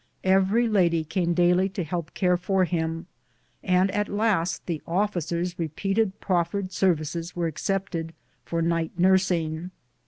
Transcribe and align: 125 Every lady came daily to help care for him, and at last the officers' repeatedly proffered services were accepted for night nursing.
125 0.23 0.35
Every 0.51 0.67
lady 0.67 1.03
came 1.03 1.35
daily 1.35 1.69
to 1.69 1.83
help 1.83 2.15
care 2.15 2.35
for 2.35 2.65
him, 2.65 3.05
and 3.61 3.91
at 3.91 4.09
last 4.09 4.65
the 4.65 4.81
officers' 4.87 5.59
repeatedly 5.59 6.13
proffered 6.19 6.71
services 6.71 7.35
were 7.35 7.45
accepted 7.45 8.11
for 8.43 8.63
night 8.63 8.93
nursing. 8.97 9.69